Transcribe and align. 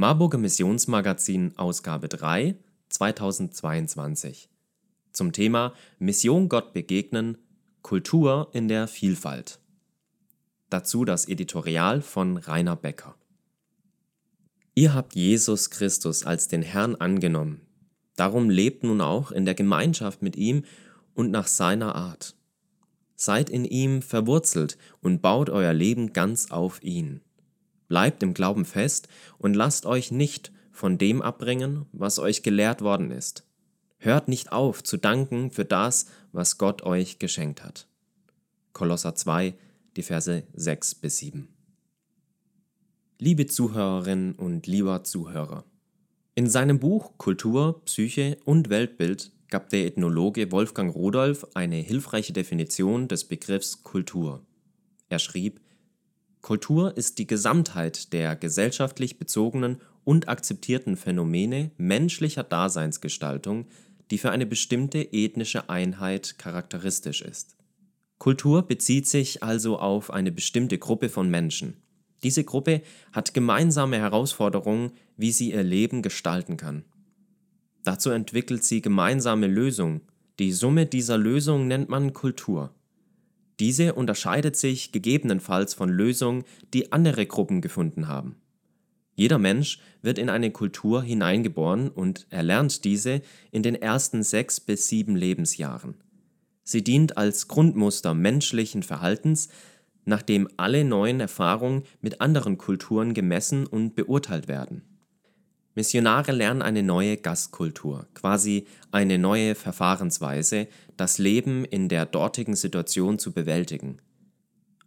Marburger 0.00 0.38
Missionsmagazin 0.38 1.58
Ausgabe 1.58 2.08
3 2.08 2.56
2022 2.88 4.48
zum 5.12 5.32
Thema 5.32 5.74
Mission 5.98 6.48
Gott 6.48 6.72
begegnen, 6.72 7.36
Kultur 7.82 8.48
in 8.54 8.66
der 8.68 8.88
Vielfalt. 8.88 9.60
Dazu 10.70 11.04
das 11.04 11.28
Editorial 11.28 12.00
von 12.00 12.38
Rainer 12.38 12.76
Becker. 12.76 13.14
Ihr 14.74 14.94
habt 14.94 15.14
Jesus 15.16 15.68
Christus 15.68 16.24
als 16.24 16.48
den 16.48 16.62
Herrn 16.62 16.96
angenommen. 16.96 17.60
Darum 18.16 18.48
lebt 18.48 18.84
nun 18.84 19.02
auch 19.02 19.30
in 19.30 19.44
der 19.44 19.54
Gemeinschaft 19.54 20.22
mit 20.22 20.34
ihm 20.34 20.64
und 21.12 21.30
nach 21.30 21.46
seiner 21.46 21.94
Art. 21.94 22.36
Seid 23.16 23.50
in 23.50 23.66
ihm 23.66 24.00
verwurzelt 24.00 24.78
und 25.02 25.20
baut 25.20 25.50
euer 25.50 25.74
Leben 25.74 26.14
ganz 26.14 26.50
auf 26.50 26.82
ihn. 26.82 27.20
Bleibt 27.90 28.22
im 28.22 28.34
Glauben 28.34 28.64
fest 28.64 29.08
und 29.38 29.54
lasst 29.54 29.84
euch 29.84 30.12
nicht 30.12 30.52
von 30.70 30.96
dem 30.96 31.22
abbringen, 31.22 31.86
was 31.90 32.20
euch 32.20 32.44
gelehrt 32.44 32.82
worden 32.82 33.10
ist. 33.10 33.44
Hört 33.98 34.28
nicht 34.28 34.52
auf 34.52 34.84
zu 34.84 34.96
danken 34.96 35.50
für 35.50 35.64
das, 35.64 36.06
was 36.30 36.56
Gott 36.56 36.82
euch 36.82 37.18
geschenkt 37.18 37.64
hat. 37.64 37.88
Kolosser 38.74 39.16
2, 39.16 39.54
die 39.96 40.04
Verse 40.04 40.44
6 40.54 40.94
bis 40.94 41.18
7. 41.18 41.48
Liebe 43.18 43.46
Zuhörerinnen 43.48 44.36
und 44.36 44.68
lieber 44.68 45.02
Zuhörer, 45.02 45.64
in 46.36 46.48
seinem 46.48 46.78
Buch 46.78 47.18
Kultur, 47.18 47.84
Psyche 47.86 48.38
und 48.44 48.70
Weltbild 48.70 49.32
gab 49.48 49.68
der 49.70 49.84
Ethnologe 49.84 50.52
Wolfgang 50.52 50.94
Rudolf 50.94 51.44
eine 51.54 51.78
hilfreiche 51.78 52.32
Definition 52.32 53.08
des 53.08 53.24
Begriffs 53.24 53.82
Kultur. 53.82 54.46
Er 55.08 55.18
schrieb, 55.18 55.60
Kultur 56.42 56.96
ist 56.96 57.18
die 57.18 57.26
Gesamtheit 57.26 58.12
der 58.12 58.34
gesellschaftlich 58.34 59.18
bezogenen 59.18 59.80
und 60.04 60.28
akzeptierten 60.28 60.96
Phänomene 60.96 61.70
menschlicher 61.76 62.42
Daseinsgestaltung, 62.42 63.66
die 64.10 64.18
für 64.18 64.30
eine 64.30 64.46
bestimmte 64.46 65.12
ethnische 65.12 65.68
Einheit 65.68 66.38
charakteristisch 66.38 67.22
ist. 67.22 67.56
Kultur 68.18 68.62
bezieht 68.62 69.06
sich 69.06 69.42
also 69.42 69.78
auf 69.78 70.10
eine 70.10 70.32
bestimmte 70.32 70.78
Gruppe 70.78 71.08
von 71.08 71.30
Menschen. 71.30 71.76
Diese 72.22 72.44
Gruppe 72.44 72.82
hat 73.12 73.32
gemeinsame 73.32 73.98
Herausforderungen, 73.98 74.92
wie 75.16 75.32
sie 75.32 75.52
ihr 75.52 75.62
Leben 75.62 76.02
gestalten 76.02 76.56
kann. 76.56 76.84
Dazu 77.82 78.10
entwickelt 78.10 78.62
sie 78.64 78.82
gemeinsame 78.82 79.46
Lösungen. 79.46 80.02
Die 80.38 80.52
Summe 80.52 80.86
dieser 80.86 81.16
Lösungen 81.16 81.66
nennt 81.68 81.88
man 81.88 82.12
Kultur. 82.12 82.74
Diese 83.60 83.92
unterscheidet 83.92 84.56
sich 84.56 84.90
gegebenenfalls 84.90 85.74
von 85.74 85.90
Lösungen, 85.90 86.44
die 86.72 86.92
andere 86.92 87.26
Gruppen 87.26 87.60
gefunden 87.60 88.08
haben. 88.08 88.36
Jeder 89.14 89.38
Mensch 89.38 89.80
wird 90.00 90.18
in 90.18 90.30
eine 90.30 90.50
Kultur 90.50 91.02
hineingeboren 91.02 91.90
und 91.90 92.26
erlernt 92.30 92.86
diese 92.86 93.20
in 93.50 93.62
den 93.62 93.74
ersten 93.74 94.22
sechs 94.22 94.60
bis 94.60 94.88
sieben 94.88 95.14
Lebensjahren. 95.14 95.96
Sie 96.64 96.82
dient 96.82 97.18
als 97.18 97.48
Grundmuster 97.48 98.14
menschlichen 98.14 98.82
Verhaltens, 98.82 99.50
nachdem 100.06 100.48
alle 100.56 100.82
neuen 100.82 101.20
Erfahrungen 101.20 101.82
mit 102.00 102.22
anderen 102.22 102.56
Kulturen 102.56 103.12
gemessen 103.12 103.66
und 103.66 103.94
beurteilt 103.94 104.48
werden. 104.48 104.89
Missionare 105.74 106.32
lernen 106.32 106.62
eine 106.62 106.82
neue 106.82 107.16
Gastkultur, 107.16 108.08
quasi 108.14 108.66
eine 108.90 109.18
neue 109.18 109.54
Verfahrensweise, 109.54 110.66
das 110.96 111.18
Leben 111.18 111.64
in 111.64 111.88
der 111.88 112.06
dortigen 112.06 112.56
Situation 112.56 113.18
zu 113.18 113.32
bewältigen. 113.32 113.98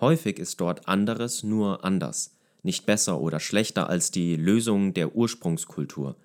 Häufig 0.00 0.38
ist 0.38 0.60
dort 0.60 0.86
anderes 0.86 1.42
nur 1.42 1.82
anders, 1.84 2.36
nicht 2.62 2.84
besser 2.84 3.20
oder 3.20 3.40
schlechter 3.40 3.88
als 3.88 4.10
die 4.10 4.36
Lösung 4.36 4.92
der 4.92 5.16
Ursprungskultur. 5.16 6.16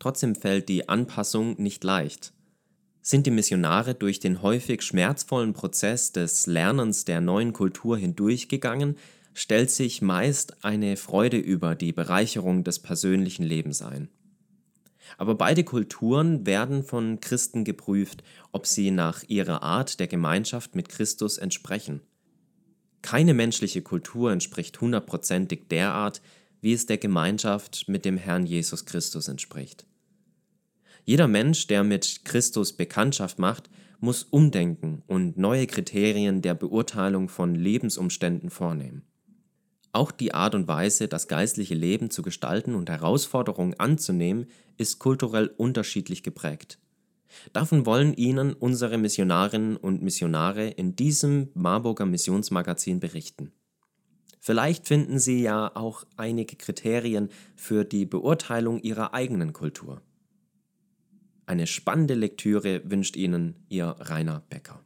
Trotzdem 0.00 0.34
fällt 0.34 0.68
die 0.68 0.88
Anpassung 0.88 1.54
nicht 1.62 1.84
leicht. 1.84 2.32
Sind 3.02 3.24
die 3.24 3.30
Missionare 3.30 3.94
durch 3.94 4.18
den 4.18 4.42
häufig 4.42 4.82
schmerzvollen 4.82 5.52
Prozess 5.52 6.10
des 6.10 6.48
Lernens 6.48 7.04
der 7.04 7.20
neuen 7.20 7.52
Kultur 7.52 7.96
hindurchgegangen, 7.96 8.96
stellt 9.36 9.70
sich 9.70 10.00
meist 10.00 10.64
eine 10.64 10.96
Freude 10.96 11.36
über 11.36 11.74
die 11.74 11.92
Bereicherung 11.92 12.64
des 12.64 12.78
persönlichen 12.78 13.44
Lebens 13.44 13.82
ein. 13.82 14.08
Aber 15.18 15.34
beide 15.34 15.62
Kulturen 15.62 16.46
werden 16.46 16.82
von 16.82 17.20
Christen 17.20 17.62
geprüft, 17.62 18.24
ob 18.52 18.66
sie 18.66 18.90
nach 18.90 19.22
ihrer 19.28 19.62
Art 19.62 20.00
der 20.00 20.06
Gemeinschaft 20.06 20.74
mit 20.74 20.88
Christus 20.88 21.36
entsprechen. 21.36 22.00
Keine 23.02 23.34
menschliche 23.34 23.82
Kultur 23.82 24.32
entspricht 24.32 24.80
hundertprozentig 24.80 25.68
der 25.68 25.92
Art, 25.92 26.22
wie 26.62 26.72
es 26.72 26.86
der 26.86 26.96
Gemeinschaft 26.96 27.88
mit 27.88 28.06
dem 28.06 28.16
Herrn 28.16 28.46
Jesus 28.46 28.86
Christus 28.86 29.28
entspricht. 29.28 29.86
Jeder 31.04 31.28
Mensch, 31.28 31.66
der 31.66 31.84
mit 31.84 32.24
Christus 32.24 32.72
Bekanntschaft 32.72 33.38
macht, 33.38 33.68
muss 34.00 34.22
umdenken 34.22 35.02
und 35.06 35.36
neue 35.36 35.66
Kriterien 35.66 36.40
der 36.40 36.54
Beurteilung 36.54 37.28
von 37.28 37.54
Lebensumständen 37.54 38.48
vornehmen. 38.48 39.02
Auch 39.96 40.12
die 40.12 40.34
Art 40.34 40.54
und 40.54 40.68
Weise, 40.68 41.08
das 41.08 41.26
geistliche 41.26 41.74
Leben 41.74 42.10
zu 42.10 42.20
gestalten 42.20 42.74
und 42.74 42.90
Herausforderungen 42.90 43.80
anzunehmen, 43.80 44.44
ist 44.76 44.98
kulturell 44.98 45.46
unterschiedlich 45.56 46.22
geprägt. 46.22 46.78
Davon 47.54 47.86
wollen 47.86 48.12
Ihnen 48.12 48.52
unsere 48.52 48.98
Missionarinnen 48.98 49.78
und 49.78 50.02
Missionare 50.02 50.68
in 50.68 50.96
diesem 50.96 51.48
Marburger 51.54 52.04
Missionsmagazin 52.04 53.00
berichten. 53.00 53.52
Vielleicht 54.38 54.86
finden 54.86 55.18
Sie 55.18 55.40
ja 55.40 55.74
auch 55.74 56.04
einige 56.18 56.56
Kriterien 56.56 57.30
für 57.54 57.86
die 57.86 58.04
Beurteilung 58.04 58.82
Ihrer 58.82 59.14
eigenen 59.14 59.54
Kultur. 59.54 60.02
Eine 61.46 61.66
spannende 61.66 62.12
Lektüre 62.12 62.82
wünscht 62.84 63.16
Ihnen 63.16 63.64
Ihr 63.70 63.96
Rainer 63.98 64.42
Becker. 64.50 64.85